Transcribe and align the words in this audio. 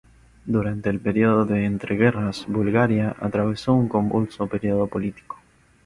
Durante 0.45 0.89
el 0.89 0.99
período 0.99 1.45
de 1.45 1.63
entreguerras, 1.63 2.45
Bulgaria 2.47 3.15
atravesó 3.19 3.73
un 3.73 3.87
convulso 3.87 4.47
período 4.47 4.87
político. 4.87 5.37